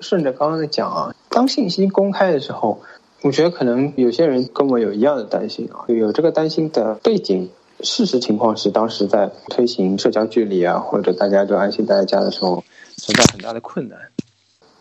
[0.00, 2.80] 顺着刚刚的讲啊，当信息公开的时候，
[3.22, 7.50] 我觉得可能有些人跟我有一样的担心啊，有这个担心的背景。
[7.80, 12.62] 事实情况是，当时在推行社交距离啊，或者大家都安心待在家的时候，
[12.96, 13.98] 存在很大的困难。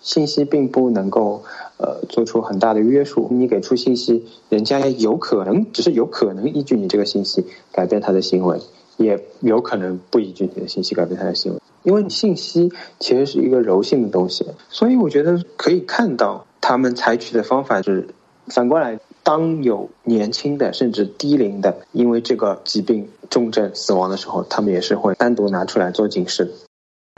[0.08, 1.44] 信息并不能够
[1.76, 8.58] 呃做出很大的约束，你给出信息，人家有可能只是有可能依据你这个信息改变他的行为，
[8.96, 18.08] 也有可能不依据你的信息改变他的行为，因为信息其实是一个柔性的东西，所以我觉得可以看到他们采取的方法是
[18.48, 26.54] 反过来，当有年轻的甚至低龄的因为这个疾病重症死亡的时候，他们也是会单独拿出来做警示。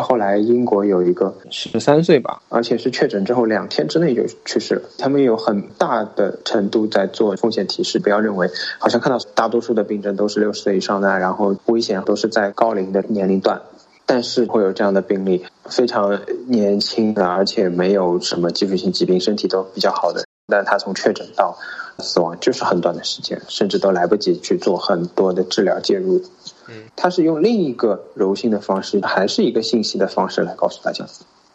[0.04, 4.82] 后来英国有一个十三岁吧，而且是确诊之后两天之内就去世了。
[4.98, 13.62] 他们有很大的程度在做风险提示，不要认为好像看到大多数的病症都是六十岁以上的，然后危险都是在高龄的年龄段。
[14.06, 21.58] 但是会有这样的病例，非常年轻的，而且没有什么基础性疾病，身体都比较好的，但他从确诊到
[22.00, 26.22] 死亡就是很短的时间，甚至都来不及去做很多的治疗介入。
[26.68, 31.06] 嗯他是用另一个柔性的方式，还是一个信息的方式来告诉大家。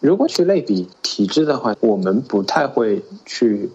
[0.00, 3.70] 如果去类比体质的话，我们不太会去，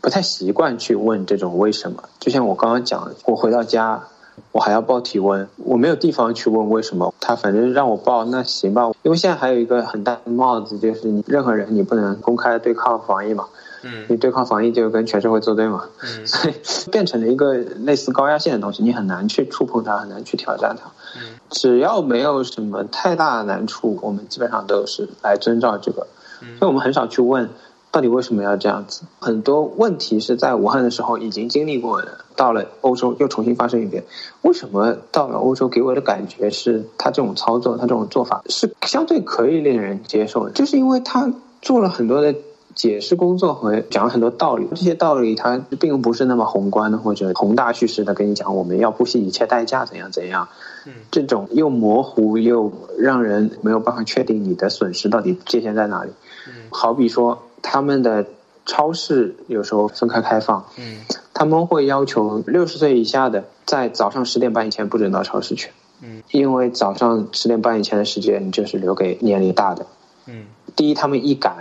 [0.00, 2.04] 不太习惯去问这种为什么。
[2.20, 4.04] 就像我刚刚讲，我回到家，
[4.52, 7.14] 我还要报体温，我没有地方去问为什么。
[7.20, 8.90] 他反正让我报，那行吧。
[9.02, 13.46] 因为现在还有一个很大的帽子，就是你任何人你不能公开对抗防疫嘛。
[13.84, 16.54] 嗯你对抗防疫就跟全社会作对嘛，嗯 所以
[16.90, 20.88] 变成了一个类似高压线的东西，你很难去触碰它，很难去挑战它。
[21.16, 26.06] 嗯只要没有什么太大的难处，我们基本上都是来遵照这个，
[26.40, 27.50] 嗯所以我们很少去问
[27.90, 29.02] 到底为什么要这样子。
[29.20, 34.04] 很多问题是在武汉的时候已经经历过的，到了欧洲又重新发生一遍。
[34.40, 42.34] 为什么到了欧洲给我的感觉是他这种操作，他这种做法是相对可以令人接受的，就是因为他做了很多的。
[42.74, 50.48] 解释工作和讲了很多道理，这些道理它并不是那么宏观的或者宏大叙事的跟你讲我们要不惜一切代价怎样怎样，
[50.86, 50.92] 嗯。
[51.10, 56.10] 这种又模糊又让人没有办法确定你的损失到底界限在哪里。
[56.48, 56.54] 嗯。
[56.70, 58.26] 好比说他们的
[58.64, 60.98] 超市有时候分开开放，嗯。
[61.34, 65.70] 他们会要求六十岁以下的在早上十点半以前不准到超市去，
[66.02, 66.22] 嗯。
[66.30, 69.86] 因为早上十点半以前的时间就是留给年龄大的。
[70.26, 70.44] 嗯。
[70.74, 71.52] 第一，他们易赶；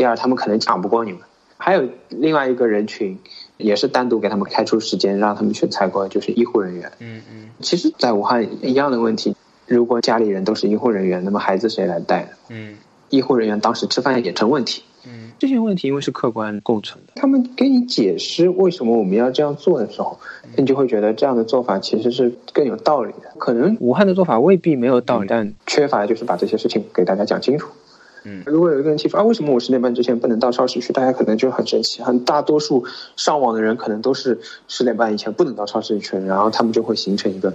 [0.00, 1.20] 第二，他们可能抢不过你们。
[1.58, 3.18] 还有另外一个人群，
[3.58, 6.90] 也是单独给他们开出时间让他们去采购，就是医护人员。
[7.00, 9.36] 嗯嗯其实，在武汉一样的问题，
[9.66, 12.30] 如果家里人都是医护人员，那么孩子谁来带呢？
[12.48, 12.78] 嗯
[13.10, 14.82] 医护人员当时吃饭也成问题。
[15.04, 20.18] 嗯这些问题因为是客观共存的，他们给你解释为什么我们要这样做的时候，
[20.56, 23.34] 你就会觉得这样的做法其实是更有道理的。
[23.36, 27.68] 可能武汉的做法未必没有道理，但缺乏的就是把这些事情给大家讲清楚。
[28.24, 30.92] 嗯如果有一个人提出啊，为什么我十点半之前不能到超市去？
[30.92, 32.84] 大家可能就很生气，很大多数
[33.16, 37.54] 上网的人可能都是十点半以前不能到超市去，然后他们就会形成一个，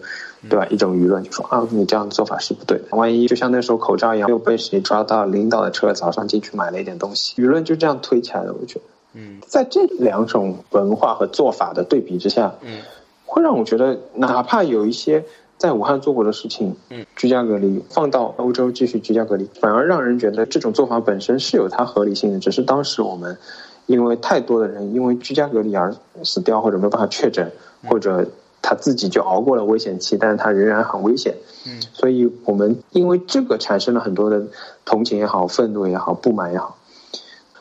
[0.50, 0.66] 对吧？
[0.70, 2.98] 一种舆论就说啊，你这样的做法是不对的。
[2.98, 8.56] 万一就像那时候口罩一样，又被谁抓到领导的车早上进去买了一点东西，舆论就这样推起来了。
[8.60, 8.82] 我觉得，
[9.14, 12.80] 嗯在这两种文化和做法的对比之下，嗯
[13.26, 15.26] 会让我觉得，哪怕有一些
[15.58, 23.38] 在武汉做过的事情，嗯，居家隔离放到欧洲继续居家隔离，反而让人觉得这种做法本身是有它合理性的，只是当时我们
[23.86, 27.52] 因为太多的人因为居家隔离而死掉，或者没有办法确诊，
[27.88, 28.28] 或者
[28.62, 31.36] 他自己就熬过了危险期，但是他仍然很危险。
[31.66, 34.46] 嗯，所以我们因为这个产生了很多的
[34.84, 36.78] 同情也好、愤怒也好、不满也好。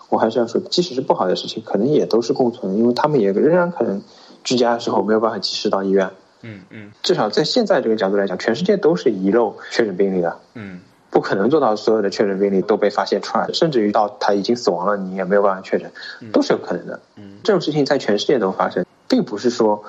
[0.08, 4.02] 我还是要说，即使是不好的事情，可能也都是共存，因为他们也仍然可能
[4.42, 6.10] 居家的时候没有办法及时到医院。
[6.44, 6.92] 嗯嗯。
[7.02, 10.78] 至少在现在这个角度来讲，全世界都是遗漏确诊病例的，嗯。
[11.10, 15.88] 不可能做到所有的确诊病例都被发现出来，甚至于到他已经死亡了，你也没有办法确诊，
[16.32, 17.00] 都是有可能的。
[17.16, 17.38] 嗯。
[17.44, 19.84] 这种事情在全世界都发生，并不是说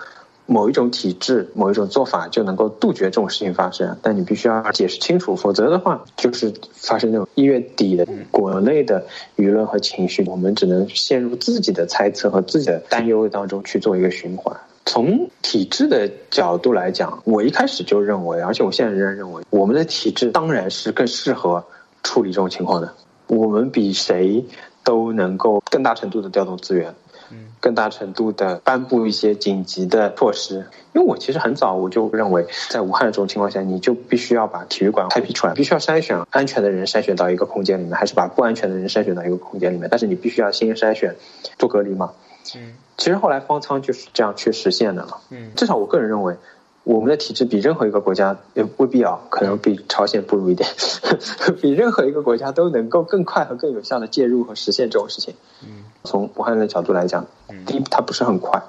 [0.46, 9.04] 某一种体制、某一种做法就能够杜绝这种事情发生，但你必须要解释清楚，否则的话就是发生那种一月底的国内的
[9.36, 14.56] 舆论和情绪，我们只能陷入自己的猜测和自己的担忧当中去做一个循环。
[14.86, 21.65] 从体制的角度来讲，我一开始就认为，而且我现在仍然认为，我们的体制当然是更适合
[22.04, 22.93] 处理这种情况的。
[23.28, 24.45] 我们比谁
[24.84, 26.93] 都能够更大程度的调动资源，
[27.32, 30.67] 嗯更大程度的颁布一些紧急的措施。
[30.93, 39.89] 因为我其实很早我就认为，在武汉这种情况下，你就必须要把体育馆开辟出来，必须要筛选安全的人筛选到一个空间里面，还是把不安全的人筛选到一个空间里面。
[39.89, 41.15] 但是你必须要先筛选，
[41.58, 42.12] 做隔离嘛。
[42.55, 45.17] 嗯其实后来方舱就是这样去实现的了。
[45.29, 46.36] 嗯至少我个人认为，
[46.84, 50.69] 我们的体制比任何一个国家也未必啊，可能比朝鲜不如一点，
[51.62, 55.34] 比任何一个国家都能够更快和更有效的介入和实现这种事情。
[55.63, 58.62] 嗯从武汉的角度来讲，嗯第一它不是很快，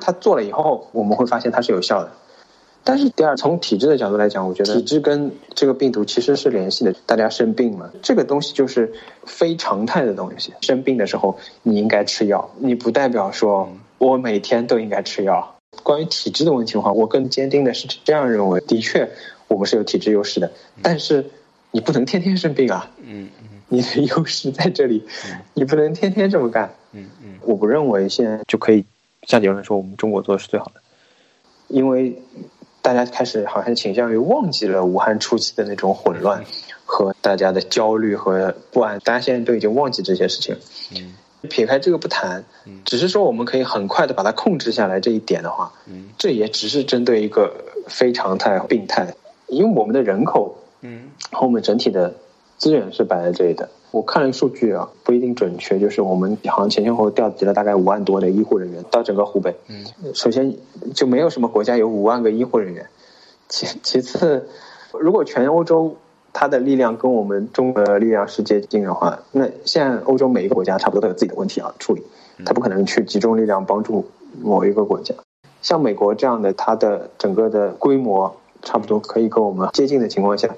[0.00, 2.10] 它做了以后我们会发现它是有效的。
[2.84, 6.94] 但是第二，从体制的角度来讲，我觉得体制跟这个病毒其实是联系的。
[7.06, 8.92] 大家生病了，这个东西就是
[9.24, 10.52] 非常态的东西。
[10.60, 13.68] 生病的时候，你应该吃药，你不代表说
[13.98, 15.56] 我每天都应该吃药。
[15.82, 19.08] 关于体制的问题的话，我更坚定的是这样认为：的确，
[19.48, 21.24] 我们是有体制优势的，但是
[21.70, 22.90] 你不能天天生病啊。
[23.02, 25.02] 嗯嗯 你的优势在这里，
[25.54, 26.74] 你不能天天这么干。
[26.92, 28.84] 嗯嗯我不认为现在就可以
[29.22, 30.82] 像结论说我们中国做的是最好的，
[31.68, 32.16] 因为
[32.84, 36.44] 大家开始好像倾向于忘记了武汉初期的那种混乱
[36.84, 40.54] 和大家的焦虑和不安，大家现在都已经忘记这些事情。
[40.94, 41.14] 嗯
[41.50, 42.42] 撇开这个不谈，
[42.86, 47.54] 只是说我们可以很快的把它控制下来这一点的话，嗯这也只是针对一个
[47.86, 49.14] 非常态病态，
[49.46, 52.14] 因为我们的人口嗯和我们整体的
[52.58, 53.68] 资源是摆在这里的。
[53.94, 59.54] 我看了数据啊，不一定准确，就是我们好像前前后后调集了大概五万多的医护人员到整个湖北。
[59.68, 60.56] 嗯，首先
[60.92, 62.88] 就没有什么国家有五万个医护人员，
[63.48, 64.48] 其其次，
[64.98, 65.94] 如果全欧洲
[66.32, 72.02] 它的力量跟我们中国的力量是接近的话，那现在欧洲每一个国家差不多都有自己的问题要处理，
[72.44, 74.04] 它不可能去集中力量帮助
[74.42, 75.14] 某一个国家。
[75.62, 80.48] 像美国这样的，它的整个的规模差不多可以跟我们接近的情况下，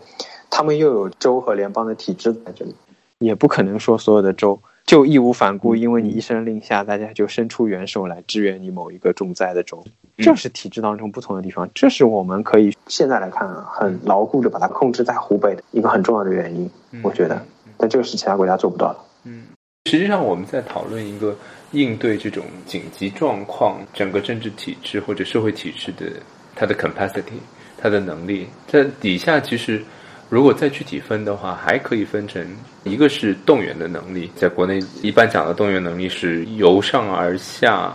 [0.48, 2.74] 他们又有州和联邦的体制在这里，
[3.18, 9.84] 也不可能说所有的州就义无反顾，因为你一声令下，大家就伸出援手来支援你某一个重灾的州。
[10.18, 16.70] 这是体制当中不同的地方，这是我们可以现在来看啊很牢固的把它控制在湖北的一个很重要的原因，
[17.02, 17.44] 我觉得，
[17.76, 18.98] 但这个是其他国家做不到的。
[19.24, 19.46] 嗯，
[19.90, 21.36] 实际上我们在讨论一个
[21.72, 26.06] 应对这种紧急状况，整个政治体制或者社会体制的
[26.54, 27.40] 它的 capacity，
[27.76, 29.82] 它的能力，在底下其实
[30.28, 32.44] 如果再具体分的话，还可以分成
[32.84, 37.94] 一个是动员的能力，在国内一般讲的动员能力是由上而下。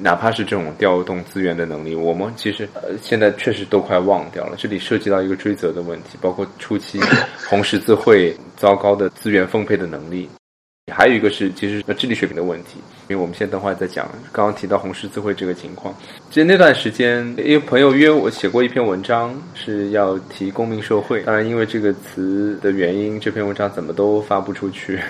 [0.00, 4.54] 哪怕是这种调动资源的能力，我们其实呃现在确实都快忘掉了。
[4.56, 7.00] 这里涉及到一个追责的问题，包括初期
[7.48, 10.28] 红十字会糟糕的资源分配的能力，
[10.90, 12.78] 还有一个是其实智力水平的问题。
[13.08, 15.94] 因为我们现在等会再讲，刚刚提到红十字会这个情况，
[16.28, 21.22] 其实那段时间因为朋友约我写过一篇文章，是要提公民社会。
[21.22, 25.00] 当然，因为这个词的原因，这篇文章怎么都发不出去。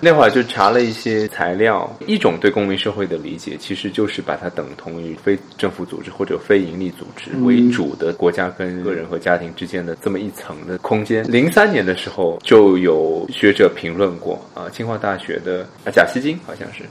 [0.00, 11.24] 那会儿就查了一些材料，一种对公民社会的理解，其实就是把它等同于非政府组织或者非营利组织为主的国家跟个人和家庭之间的这么一层的空间。
[11.30, 16.84] 零三年的时候，就有学者评论过啊，清华大学的啊贾希金好像是，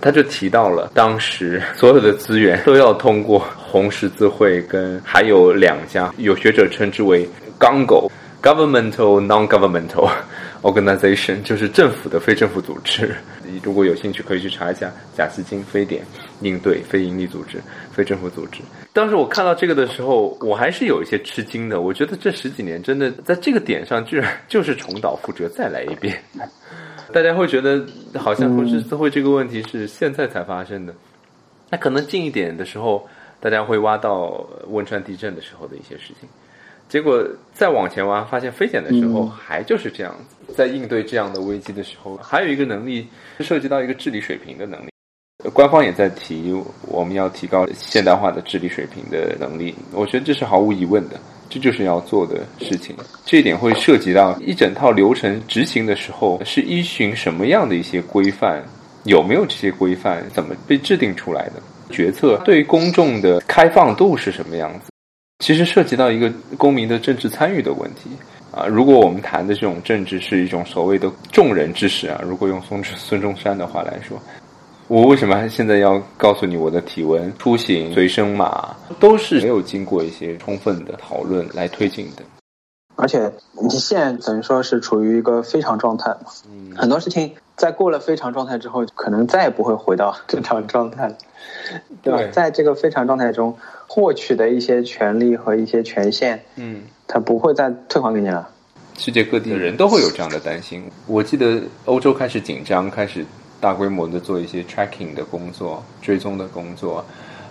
[0.00, 8.10] 他就提到了当时所有的资源都要通过红十字会跟还有两家，有学者称之为“钢狗
[8.42, 10.10] ”（governmental non-governmental）。
[10.62, 16.04] Organization 就是政府的非政府组织，你如果有兴趣可以去查一下贾斯金非典
[16.40, 17.58] 应对非营利组织、
[17.90, 18.60] 非政府组织。
[18.92, 21.80] 当时我看到这个的时候，我还是有一些吃惊的。
[21.80, 26.22] 我觉得这十几年真的在这个点上，居然 就是重蹈覆辙，再来一遍。
[27.12, 27.84] 大家会觉得
[28.14, 30.94] 好像红十字会这个问题是现在才发生的，
[31.70, 33.08] 那可能近一点的时候，
[33.40, 36.28] 大家会挖到汶川地震的时候的一些事情。
[36.88, 40.36] 结果再往前挖，发现非典的时候还就是这样子。
[40.56, 43.06] 在应对这样的危机的时候，还有一个能力
[43.38, 44.90] 是涉及到一个治理水平的能力。
[45.54, 52.94] 官方也在提我们要提高现代化的治理水平的能力，我觉得这是毫无疑问的，这就是要做的事情。
[53.24, 58.62] 这一点会涉及到一整套流程执行的时候是依循什么样的一些规范，
[59.04, 61.54] 有没有这些规范，怎么被制定出来的？
[61.88, 64.90] 决策对公众的开放度是什么样子？
[65.38, 68.10] 其实涉及到一个公民的政治参与的问题
[68.52, 68.66] 啊。
[68.66, 74.18] 如果我们谈的这种政治是一种所谓的众人之事啊，如果用孙孙中山的话来说，
[74.88, 82.22] 我为什么现在要告诉你我的体温、出行、随身码都是没有经过一些充分的讨论来推进的？
[82.96, 83.32] 而且
[83.62, 91.16] 你现在等于说是处于一个非常状态嘛，很多事情在过了非常状态之后，可能再也不会回到正常状态了，
[92.02, 92.20] 对吧？
[92.30, 98.48] 在这个非常状态中获取的一些权利和一些权限，嗯，它不会再退还给你了。
[98.96, 100.82] 世界各地的人都会有这样的担心。
[101.06, 103.26] 我记得欧洲开始紧张，开始
[103.60, 107.04] 大规模的做一些 tracking 的工作、追踪的工作。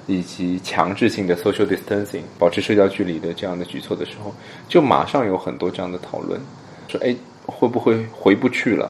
[0.08, 4.34] 以及强制性的 social distancing 保持社交距离的这样的举措的时候，
[4.68, 6.42] 就马上有很多这样的讨论，
[6.88, 8.90] 说哎会不会回不去了？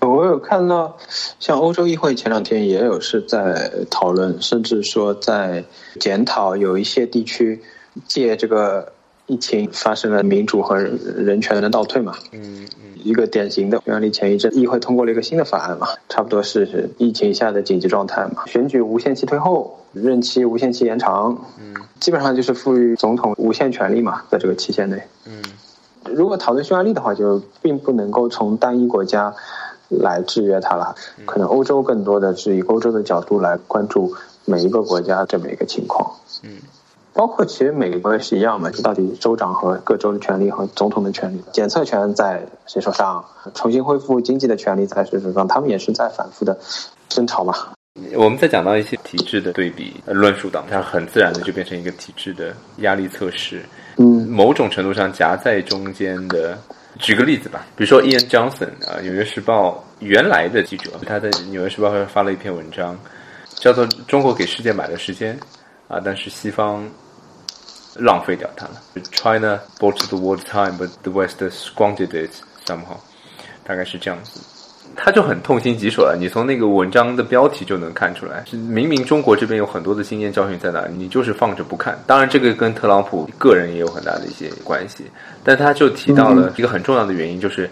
[0.00, 0.96] 我有看到，
[1.38, 5.62] 像欧洲议会前两天也有是在讨论，甚至说在
[6.00, 7.60] 检讨有一些地区
[8.06, 8.94] 借这个
[9.26, 12.14] 疫情发生了民主和人权的倒退嘛。
[12.32, 12.66] 嗯。
[13.04, 25.40] 一个典型的案例，前一阵议会通过了一个新的法案嘛，差不多是疫情下的紧急状态嘛，选举无限期推后，任期无限期延长，嗯，基本上就是赋予总统无限权力嘛，在这个期限内，嗯，
[26.12, 29.32] 如果讨论匈牙利的话，就并不能够从单一国家
[29.88, 30.96] 来制约它了，
[31.26, 36.10] 可能欧洲更多的是以欧洲的角度来关注每一个国家这么一个情况，
[36.42, 36.50] 嗯。
[37.16, 46.56] 包括其实美国也是一样嘛，就到底州长和各州的权利和总统的权利，检测权在谁手上，重新恢复经济的权利在谁手上，他们也是在反复的
[47.08, 47.54] 争吵嘛。
[48.14, 53.64] 我们在讲到一些体制的对比论述当中，它很自然的就变成一个体制的压力测试。
[53.96, 56.58] 嗯，某种程度上夹在中间的，
[56.98, 62.94] 举个例子吧，比如说 Ian Johnson 啊，《纽约时报》原来的记者，他在《纽约时报》上发了一篇文章，
[63.54, 65.34] 叫做《中国给世界买了时间》
[65.88, 66.86] 啊，但是西方。
[67.98, 68.72] 浪费掉它了。
[69.12, 72.30] China bought the world time, but the West squandered it
[72.66, 72.98] somehow。
[73.64, 74.40] 大概是这样子，
[74.94, 76.16] 他就很痛心疾首了。
[76.16, 81.98] 你从那个文章的标题就能看出来，是明明中国这边有很多的经验教训在哪，你就是放着不看。
[82.06, 85.04] 当然，这个跟特朗普个人也有很大的一些关系。
[85.42, 87.68] 但他就提到了一个很重要的原因，就是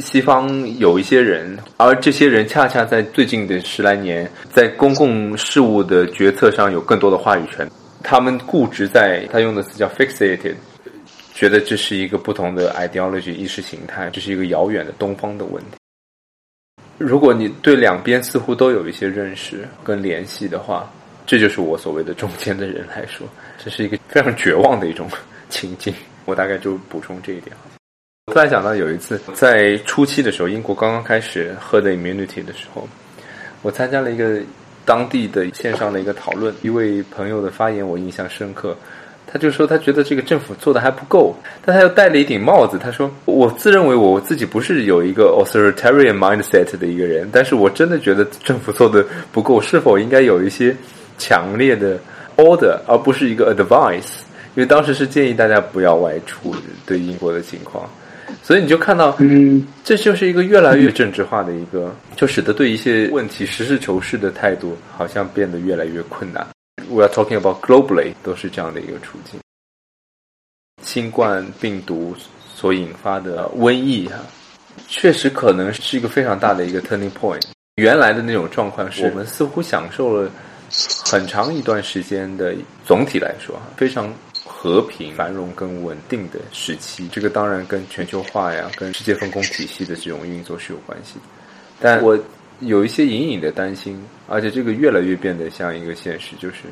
[0.00, 7.66] 西方有一些人，而这些人恰恰在最近的十来年，在公共事务的决策上有更多的话语权。
[8.02, 10.54] 他们固执在，他用的词叫 fixated，
[11.34, 15.78] 觉得这是一个不同的 ideology 意识形态，这是一个遥远的东方的问题。
[16.96, 20.90] 如果你对两边似乎都有一些认识跟联系的话，
[21.26, 23.26] 这就是我所谓的中间的人来说，
[23.62, 25.08] 这是一个非常绝望的一种
[25.48, 25.92] 情境。
[26.24, 27.56] 我大概就补充这一点。
[28.26, 32.88] 我突然想到有一次在初期的时候，英国刚刚开始喝的 immunity 的时候，
[33.62, 34.40] 我参加了一个。
[34.88, 38.74] 当地的线上的一个讨论，一位朋友的发言我印象深刻，
[39.26, 42.78] 他就说他觉得这个政府做的还不够，但他又戴了一顶帽子。
[42.82, 50.74] 他说：“我自认为我自己不是有一个 authoritarian mindset 的一个人，但是我真的觉得政府做的不够，是否应该有一些
[51.18, 51.98] 强烈的
[52.38, 54.22] order，而不是一个 advice？
[54.54, 56.54] 因为当时是建议大家不要外出，
[56.86, 57.84] 对英国的情况。”
[58.42, 66.46] 所以你就看到，嗯，这就是一个越来越政治化的一个，就使得对一些问题实事求是的态度好像变得越来越困难。
[66.88, 69.40] We are talking about globally，都是这样的一个处境。
[70.82, 72.14] 新冠病毒
[72.54, 74.16] 所引发的瘟疫哈，
[74.86, 77.42] 确实可能是一个非常大的一个 turning point。
[77.76, 80.30] 原来的那种状况是我们似乎享受了
[81.10, 82.54] 很长一段时间的，
[82.86, 84.12] 总体来说非常。
[84.60, 91.20] 和平、繁荣跟稳定的时期，这个当然跟全球化呀、跟世界分工体系的这种运作是有关系的。
[91.78, 92.18] 但我
[92.58, 96.64] 有一些隐隐的担心，而且这个越来越变得像一个现实，就是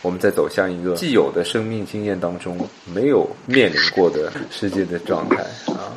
[0.00, 5.92] 我们在走向一个既有的生命经验当中没有面临过的世界的状态啊。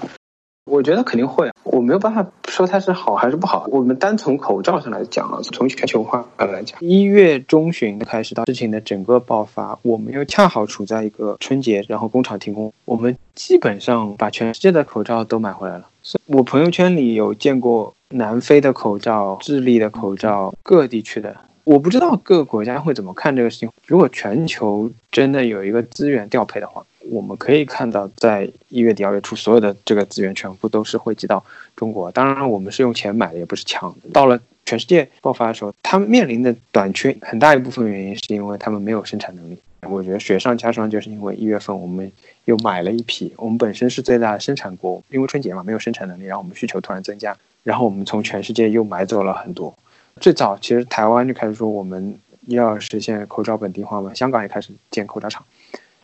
[0.67, 3.65] 我觉得肯定会，我没有办法说它是好还是不好。
[3.71, 15.87] 我们单从口罩上来讲啊，从全球化来讲，一月中旬开始到事情的整个爆发，我们又恰好处在一个春节，然后工厂停工，我们基本上把全世界的口罩都买回来了。
[16.25, 23.69] 我朋友圈里有见过南非的口罩、智利的口罩、各地区的，我不知道各个国家会怎么看这个事情。
[23.85, 26.83] 如果全球真的有一个资源调配的话。
[27.09, 31.43] 我们可以看到，在一月底、二月初，所有的这个资源全部都是汇集到
[31.75, 32.11] 中国。
[32.11, 33.95] 当然，我们是用钱买的，也不是抢。
[34.13, 39.57] 到了全世界爆发的时候，他们面临的短缺很大一部分原因是因为他们没有生产能力。
[39.81, 42.11] 我觉得雪上加霜，就是因为一月份我们
[42.45, 49.73] 又买了一批，我们本身是最大的生产国，因为春节嘛没有生产能力，然后我们需求突然增加，然后我们从全世界又买走了很多。
[50.19, 55.45] 最早其实台湾就开始说我们要实现口罩本地化嘛，香港也开始建口罩厂。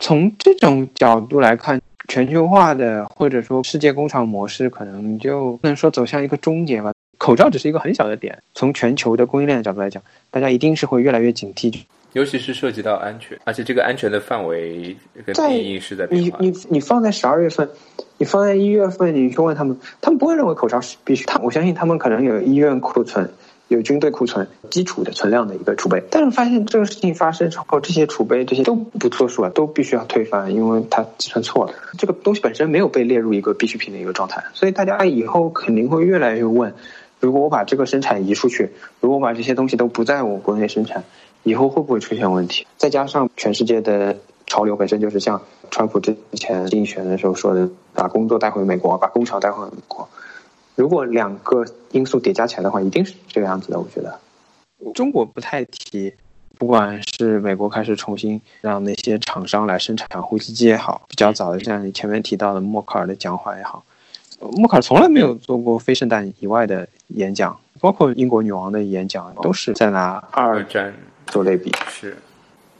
[0.04, 6.92] 从这种角度来看，全球化的或者说世界工厂模式可能就不能说走向一个终结吧。
[7.16, 11.84] 口罩只是一个很小的点，从全球的供应链的角度来讲，大家一定是会越来越警惕。
[12.12, 14.94] 尤其是涉及到安全，而且这个安全的范围
[15.24, 16.36] 跟定义是在变化。
[16.38, 17.66] 你你你放在十二月份，
[18.18, 21.24] 你放在一月份，你去问他们，他们不会认为口罩是必须。
[21.24, 23.32] 他我相信他们可能有医院库存，
[23.68, 26.02] 有军队库存，基础的存量的一个储备。
[26.10, 31.72] 但是发现这个事情发生之后，这些储备这些都不作数了，都必须要推翻，因为它计算错了。
[31.98, 36.74] 这个东西本身没有被列入一个必需品的一个状态，所以大家以后肯定会越来越问：
[37.20, 41.04] 如果我把这个生产移出去，如果我把这些东西都不在我国内生产。
[41.46, 42.66] 以后会不会出现问题？
[42.78, 50.08] 再加上全世界的潮流本身就是像川普之前竞选的时候说的，把工作带回美国，把工厂带回美国。
[50.74, 53.78] 如果两个因素叠加起来的话，一定是这个样子的。
[53.78, 54.18] 我觉得，
[54.94, 56.12] 中国不太提，
[56.58, 63.84] 不管是美国开始重新让那些厂商来生产呼吸机也好，比较早的像你前面提到的默克尔的讲话也好，
[64.40, 70.94] 默克尔从来没有做过非圣诞以外的演讲，包括英国女王的演讲都是在拿二战。
[71.26, 72.14] 做类比是，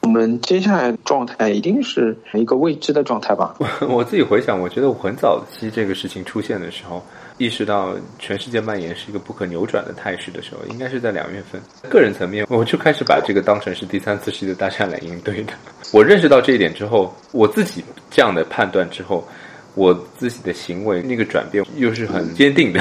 [0.03, 3.57] 我们接下来状态一定是一个未知的状态吧？
[3.89, 7.03] 我自己回想，我觉得我很早期这个事情出现的时候，
[7.39, 11.61] 意识到全世界蔓延是一个不可扭转的态势的时候，应该是在两月份。
[11.91, 15.53] 个人层面，我就开始把这个当成是第三次世界大战来应对的。
[15.93, 19.27] 我认识到这一点之后，我自己这样的判断之后，
[19.75, 22.81] 我自己的行为那个转变又是很坚定的。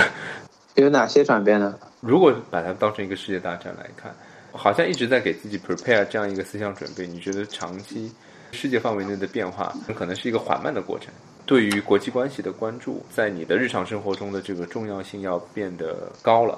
[0.76, 1.76] 有哪些转变呢？
[2.02, 4.14] 如果把它当成一个世界大战来看。
[4.56, 7.08] 好像一直在给自己 prepare 这样一个思想准备。
[7.08, 8.12] 你觉得长期
[8.52, 11.12] 世界范围内的变化很可能是一个缓慢的过程？
[11.46, 16.58] 对于国际关系的关注，在你的日常生活中的这个重要性要变得高了，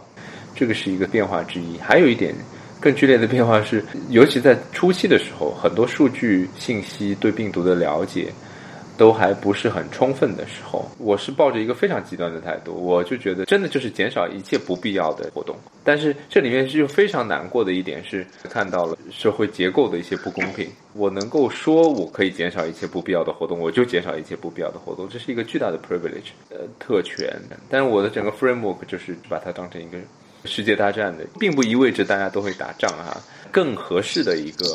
[0.54, 1.78] 这个是一个变化之一。
[1.80, 2.34] 还有一点
[2.80, 8.32] 更剧烈的变化是，尤其在初期的时候，很多数据信息对病毒的了解。
[8.98, 15.56] 都还不是很充分的时候，我是抱着一个非常极端的态度，我就觉得真的就是减少一切不必要的活动。
[15.84, 20.68] 但是这里面是又非常难过的一点是，看到了社会结构的一些不公平。
[20.94, 27.30] 我能够说我可以减少一切不必要的活动，我就减少一切不必要的活动，这是一个巨大的 privilege，呃，特权。
[27.70, 29.98] 但是我的整个 framework 就是把它当成一个
[30.46, 33.18] 世界大战的，并不意味着大家都会打仗啊。
[33.56, 34.66] 更合适的一个。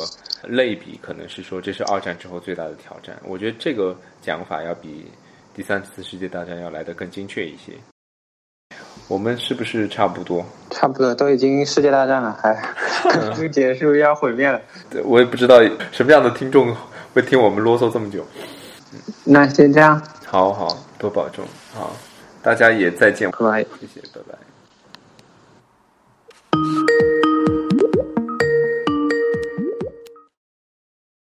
[0.47, 3.15] 类比可能是说，这是二战之后最大的挑战。
[3.23, 5.05] 我觉得这个讲法要比
[5.53, 7.73] 第三次世界大战要来的更精确一些。
[9.07, 10.43] 我们是不是差不多？
[10.71, 12.59] 差不多，都已经世界大战了，还
[13.37, 14.59] 就结束要毁灭了。
[14.89, 15.61] 对，我也不知道
[15.91, 16.75] 什么样的听众
[17.13, 18.25] 会听我们啰嗦这么久。
[19.23, 20.01] 那先这样。
[20.25, 21.45] 好好，多保重。
[21.71, 21.95] 好，
[22.41, 23.29] 大家也再见。
[23.29, 24.30] 拜拜，谢谢，拜拜。